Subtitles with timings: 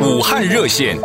[0.00, 0.96] 武汉热线。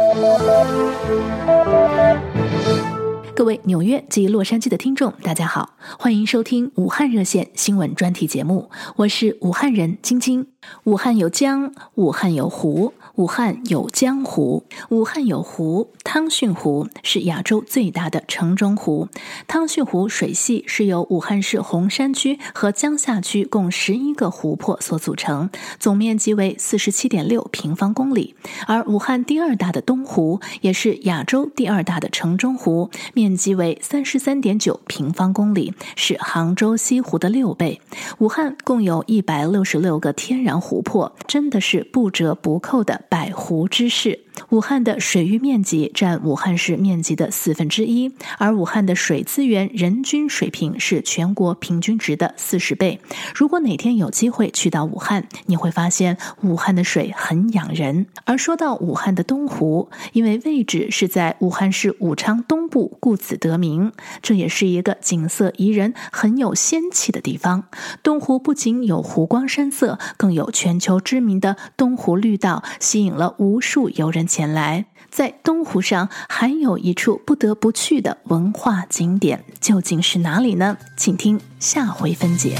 [3.35, 10.45] 各位纽约及洛杉矶的听众，大家好，欢迎收听武汉热线新闻专题节目，我是武汉人晶晶。
[10.83, 12.93] 武汉有江，武汉有湖。
[13.15, 19.07] 武汉有江湖，武汉有湖，汤逊湖是亚洲最大的城中湖。
[19.47, 25.49] 汤逊湖水系是由武汉市洪山区和江夏区共十一个湖泊所组成，
[25.79, 28.35] 总面积为四十七点六平方公里。
[28.67, 37.79] 而武汉第二大的东湖，也是亚洲第二大的城中湖，面积为三十三点九平方公里，是杭州西湖的六倍。
[38.17, 43.05] 武汉共有一百六十六个天然湖泊，真的是不折不扣的。
[43.09, 44.24] 百湖之市。
[44.49, 52.99] 武汉的水域面积占武汉市面积的四分之一，而武汉的水资源人均水平是全国平均值的四十倍。
[53.33, 58.05] 如果哪天有机会去到武汉，你会发现武汉的水很养人。
[58.25, 63.91] 而说到武汉的东湖，因为位置是在武汉市武昌东部，故此得名。
[64.21, 67.65] 这也是一个景色宜人、很有仙气的地方。
[68.03, 80.77] 东湖不仅有湖光山色，更有全球知名的东湖绿道，吸引了无数游人前来，在东湖上还有一处不得不去的文化景点，究竟是哪里呢？
[80.95, 82.57] 请听下回分解。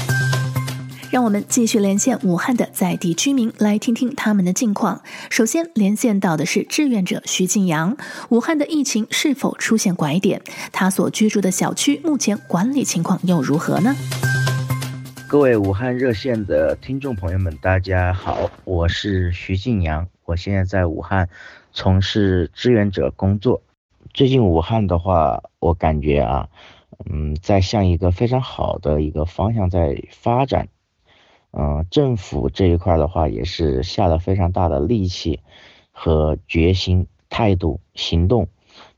[1.08, 5.00] 让我们继续连线武汉的在地居民，来听听他们的近况。
[5.30, 7.96] 首先连线到的是志愿者徐静阳。
[8.28, 10.42] 武汉的疫情是否出现拐点？
[10.72, 13.94] 他所居住的小区目前管理情况又如何呢？
[15.28, 20.06] 各位武汉热线的听众朋友们，大家好，我是徐静阳。
[20.26, 21.28] 我现在在武汉
[21.70, 23.62] 从事志愿者工作。
[24.12, 26.48] 最近武汉的话，我感觉啊，
[27.08, 30.68] 嗯，在向一个非常好的一个方向在发展。
[31.52, 35.38] 嗯、政府这一块的话，也是下了非常大的力气
[35.92, 38.48] 和决心、态度、行动，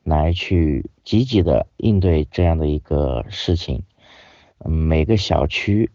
[0.05, 3.83] 来去积极的应对这样的一个事情。
[4.65, 5.91] 嗯，每个小区，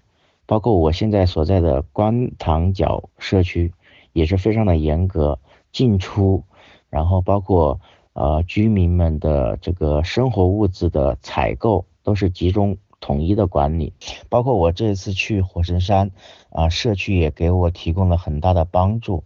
[0.46, 3.74] 包括我现在所在的观塘角社区。
[4.14, 5.38] 也是非常的严格
[5.72, 6.44] 进出，
[6.90, 7.80] 然后包括
[8.14, 13.92] 呃居民们的这个生活物资的采购都是集中统一的管理，
[14.30, 16.12] 包括我这次去火神山
[16.52, 19.24] 啊、社区也给我提供了很大的帮助，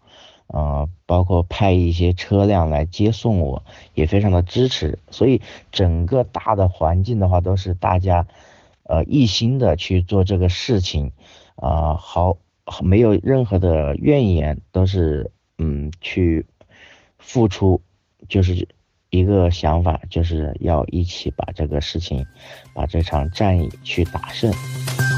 [0.48, 8.26] 呃，包括派一些车辆来接送我，也非常的支持，所以整个大的环境的话都是大家
[8.84, 11.12] 呃一心的去做这个事情，
[11.58, 12.38] 啊、呃、好。
[12.84, 16.46] 没有任何的怨言，都是嗯去
[17.18, 17.82] 付出，
[18.28, 18.68] 就是
[19.10, 22.26] 一个想法，就是要一起把这个事情，
[22.74, 24.52] 把这场战役去打胜。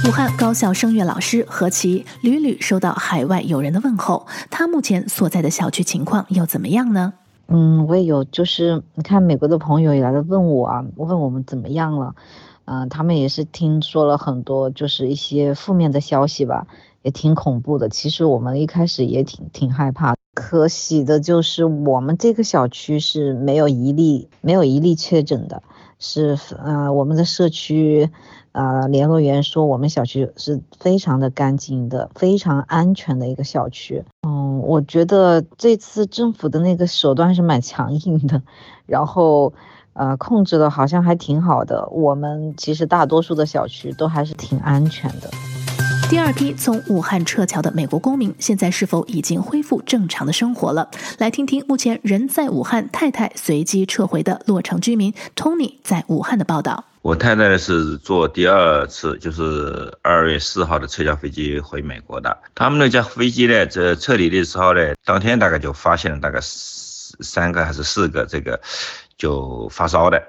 [0.07, 7.13] 武汉高校声乐老师何琪屡屡收到海外友人的问候，他目前所在的小区情况又怎么样呢？
[7.47, 12.15] 嗯，我也有，就是你看美国的朋友也来了问我啊，问我们怎么样了，
[12.69, 16.67] 嗯、他们也是听说了很多，就是一些负面的消息吧。
[17.01, 20.15] 也挺恐怖的，其实我们一开始也挺挺害怕。
[20.33, 25.63] 可喜的就是我们这个小区是没有一例没有一例确诊的，
[25.97, 28.09] 是呃我们的社区
[28.51, 34.03] 呃联络员说我们小区是非常的干净的，非常安全的一个小区。
[34.27, 38.43] 嗯，我觉得这次政府的那个手段是蛮强硬的，
[38.85, 39.53] 然后
[39.99, 41.85] 呃控制的好像还挺好的。
[41.89, 45.29] 我们其实大多数的小区都还是挺安全的。
[46.09, 50.89] 第二批从武汉撤侨的美国公民，现在是否已经恢复正常的生活了？
[51.19, 56.85] 来听听目前人在武汉、太太随机撤回的洛城居民 Tony 在武汉的报道。
[57.01, 62.35] 我太太是坐第二次，就是二月四号的撤侨飞机回美国的。
[62.55, 68.59] 他们那架飞机呢，这撤离的时候呢，当天大概就发现了大概三个还是四个这个
[69.19, 70.19] 就发烧的。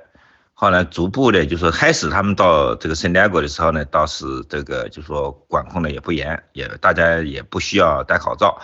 [0.52, 8.60] 后来逐步的，就是开始他们到这个圣地亚哥的时候呢，倒是这个就是说管控的也不严，也大家也不需要戴口罩，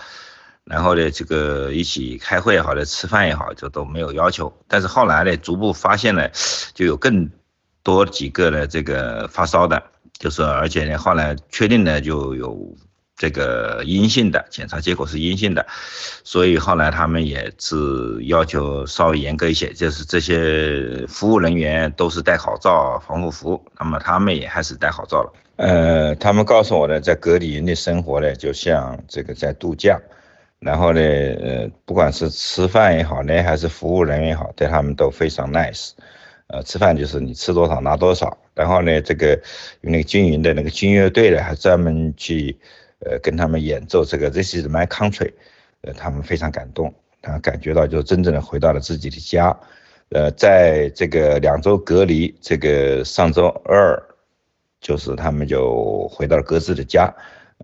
[0.65, 4.53] 然后呢，这个一起开会也好，的吃饭也好，就都没有要求。
[4.69, 6.29] 但是后来呢，逐步发现呢，
[6.75, 7.31] 就有更
[7.83, 9.83] 多几个呢这个发烧的，
[10.19, 12.77] 就是而且呢，后来确定呢就有。
[13.17, 15.67] 这个阴性的检查结果是阴性的，
[16.23, 25.33] 所以后来他们也是要求稍微严格一些，就是这些服务人员都是戴口罩、防护服，那么他们也还是戴口罩了。
[25.57, 29.99] 呃，他们告诉我呢，在隔离营的生活呢，就像这个在度假，
[30.59, 35.93] 然后呢，呃，不管是吃饭也好呢，还是服务人员也好，对他们都非常 nice。
[36.49, 39.41] 呃，吃饭就是你吃多少拿多少，然后呢，这个
[39.81, 42.55] 那个军营的那个军乐队呢，还专门去。
[43.09, 45.29] 呃，跟他们演奏这个《This Is My Country》，
[45.83, 46.93] 呃，他们非常感动。
[47.23, 49.57] 他感觉到就真正的回到了自己的家。
[50.11, 54.01] 呃，在这个两周隔离，这个上周二，
[54.81, 57.13] 就是他们就回到了各自的家。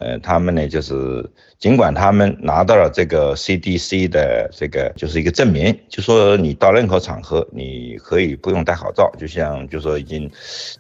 [0.01, 10.29] 呃，他们呢，就是尽管他们拿到了这个 CDC 的这个就是一个证明，就说你到任何场合你可以不用戴口罩，就像就说已经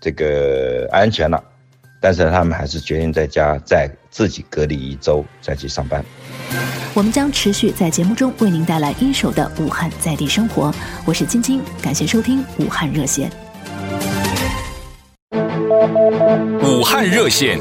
[0.00, 1.44] 这个安全了，
[2.02, 6.04] 但是他们还是决定在家再自己隔离一周再去上班。
[6.94, 10.75] 我们将持续在节目中为您带来一手的武汉在地生活，
[11.06, 13.31] 我是晶晶，感谢收听武汉热线。
[16.60, 17.58] 武汉热线。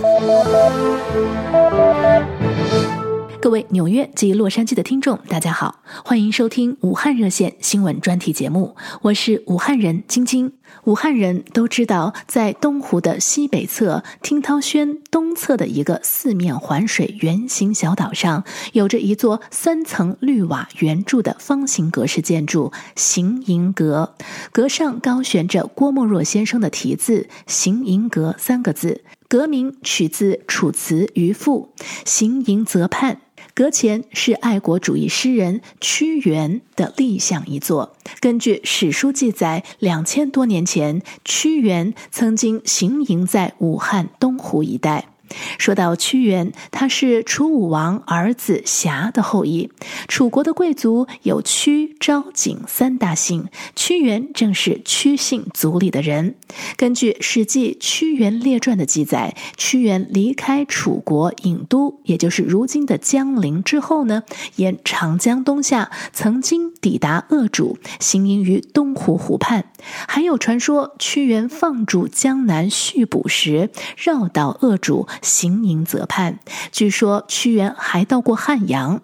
[3.42, 10.54] 各位纽约及洛杉矶的听众，大家好，欢迎收听武汉热线新闻专题节目，我是武汉人晶晶。
[10.84, 18.44] 武汉人都知道，在东湖的西北侧，听涛轩东侧的一个四面环水圆形小岛上，
[18.74, 24.16] 有着一座三层绿瓦圆柱的方形格式建筑——行营阁，
[24.52, 31.74] 阁上高悬着郭沫若先生的题字“行营阁”三个字，阁名取自《楚辞·渔父》，
[32.06, 33.20] 行营泽畔。
[33.54, 37.96] 阁前是爱国主义诗人屈原的立像一座。
[38.20, 45.11] 根据史书记载，两千多年前，屈原曾经行营在武汉东湖一带。
[45.58, 49.72] 说到屈原，他是楚武王儿子瑕的后裔。
[50.08, 56.36] 楚国的贵族有屈、昭、景三大姓，屈原正是屈姓族里的人。
[56.78, 64.24] 根据《史记·屈原列传》的记载，屈原离开楚国郢都，也就是如今的江陵之后呢，
[64.58, 69.66] 沿长江东下，曾经抵达鄂主，行营于东湖湖畔。
[70.08, 75.08] 还有传说，屈原放逐江南续捕时，绕岛鄂主。
[75.22, 76.40] 行吟泽畔，
[76.72, 79.02] 据说屈原还到过汉阳。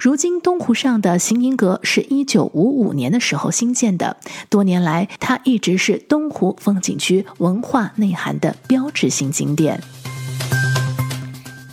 [0.00, 4.16] 如今东湖上的行吟阁是一九五五年的时候新建的，
[4.48, 9.80] 多年来它一直是东湖风景区文化内涵的标志性景点。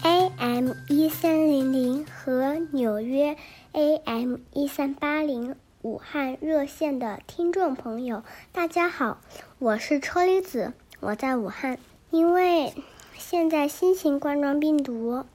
[0.03, 3.35] AM 一三零零和纽约
[3.71, 9.19] AM 一三八零武汉热线的听众朋友，大家好，
[9.57, 11.79] 我是车厘子，我在武汉，
[12.11, 12.73] 因为。
[13.17, 15.25] 现在新型冠状病毒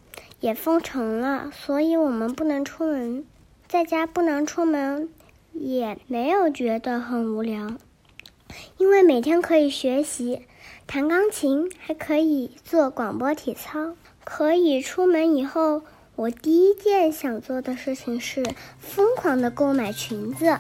[0.41, 3.25] 也封城了，所以我们不能出门，
[3.69, 5.09] 在家不能出门，
[5.53, 7.77] 也没有觉得很无聊，
[8.79, 10.43] 因为每天可以学习
[10.87, 13.95] 弹钢琴，还可以做广播体操。
[14.25, 15.83] 可以出门以后，
[16.15, 18.45] 我第一件想做的事情是
[18.79, 20.59] 疯狂的购买裙子。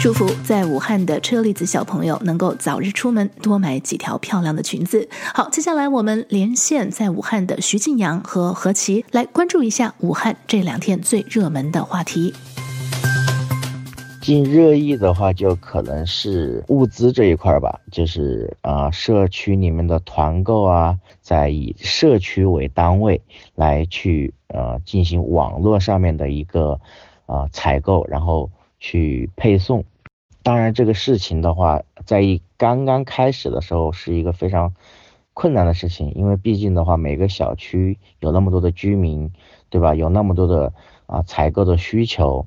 [0.00, 5.08] 祝福在武汉的车厘子小朋友能够早日出门，多买几条漂亮的裙子。
[5.34, 12.32] 好，接下来我们连线在武汉的徐静阳和何琪，来关注一下武汉这两天最热门的话题。
[14.20, 23.20] 近热议的话，就可能是物资这一块吧，就是啊、呃，社区里面的团购啊，在以社区为单位
[23.56, 26.80] 来去呃进行网络上面的一个
[27.26, 28.48] 啊、呃、采购，然后。
[28.80, 29.84] 去配送，
[30.48, 34.72] 当然这个事情的话，在一刚刚开始的时候是一个非常
[35.34, 39.30] 困难的事情，因为毕竟的话，每个小区有那么多的居民，
[39.68, 39.94] 对吧？
[39.94, 40.72] 有那么多的
[41.04, 42.46] 啊采购的需求，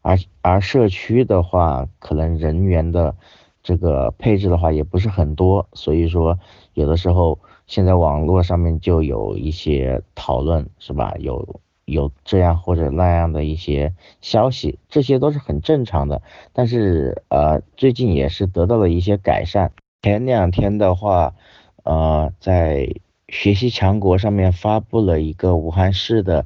[0.00, 3.14] 而而社区的话，可能人员的
[3.62, 6.38] 这个配置的话也不是很多，所以说
[6.72, 11.14] 有的时候现在网络上面就有一些讨论，是吧？
[11.18, 11.60] 有。
[11.92, 16.22] 有这样或者那样的一些消息，这些都是很正常的。
[16.52, 19.70] 但是呃，最近也是得到了一些改善。
[20.02, 21.34] 前两天的话，
[21.84, 22.88] 呃，在
[23.28, 26.40] 学习强国上面发布了一个武汉市的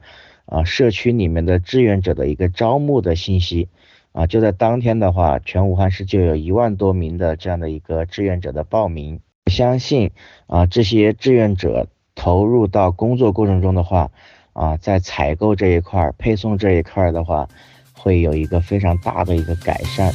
[0.44, 3.68] 啊、呃、社区里面的志愿者的一个招募的信息
[4.12, 9.20] 啊、就在当天的话，全武汉市就有一万多名的这样的一个志愿者的报名。
[9.50, 10.10] 相信
[10.46, 14.10] 啊、这些志愿者投入到工作过程中的话。
[14.56, 17.46] 啊，在采购这一块、配送这一块的话，
[17.92, 20.10] 会有一个非常大的一个改善。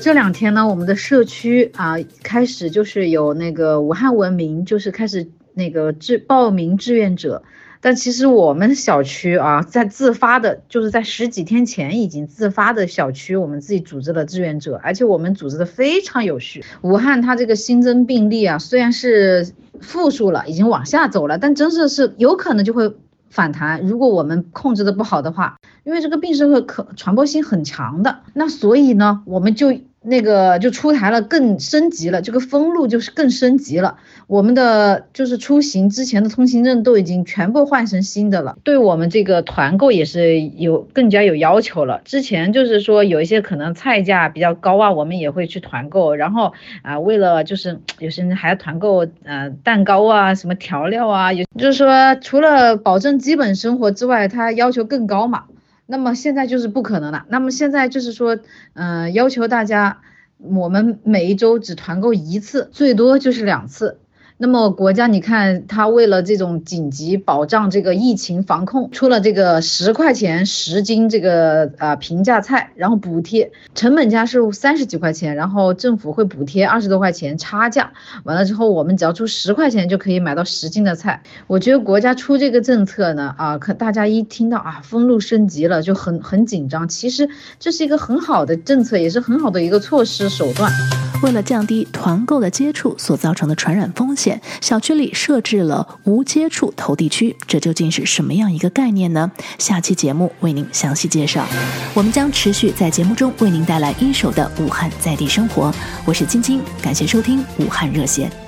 [0.00, 7.42] 这两天呢，我们的社区啊，开始就是有那个武汉文明，就是开始那个志报名志愿者。
[7.80, 16.64] 但其实我们小区啊，在自发的，就是在十几天前已经自发的小区，我们自己组织了志愿者，而且我们组织的非常有序。
[16.82, 22.94] 武汉它这个新增病例啊，虽然是负数了，已经往下走了，但真的是有可能就会。
[23.30, 29.72] 反弹，如果我们控制的不好的话，因为这个病是会可传播性很强的，那所以呢，我们就
[30.08, 33.96] 那个就出台了更升级了，这个封路就是更升级了。
[34.26, 42.00] 我们的就是出行之前的通行证都已经全部换成新的了，对我们这个团购也是有更加有要求了。
[42.04, 55.44] 之前就是说有一些可能菜价比较高啊，我们也会去团购，然后啊，为了就是有些人还要团购呃蛋糕啊，什么调料啊，也就是说除了保证基本生活之外，他要求更高嘛。
[55.90, 57.24] 那么现在就是不可能了。
[57.30, 58.38] 那么现在就是说，
[58.74, 60.02] 嗯、要求大家，
[60.36, 63.98] 我们每一周只团购一次，最多就是两次。
[64.40, 77.92] 那么国家，你看，他为了这种紧急保障这个疫情防控，出了这个十块钱十斤这个呃平价菜，然后补贴成本价是三十几块钱，然后政府会补贴二十多块钱差价，
[78.22, 81.20] 完了之后我们只要出十块钱就可以买到十斤的菜。
[81.48, 87.28] 我觉得国家出这个政策呢，啊，可大家一听到啊封路升级了就很很紧张，其实
[87.58, 90.70] 这是一个很好的政策，也是很好的一个措施手段。
[91.20, 99.30] 为了降低团购的接触所造成的传染风险，小区里设置了无接触投递区，这究竟是什么样一个概念呢？
[99.58, 101.44] 下期节目为您详细介绍。
[101.92, 105.74] 我们将持续在节目中为您带来一手的武汉在地生活。
[106.04, 108.47] 我是晶晶，感谢收听武汉热线。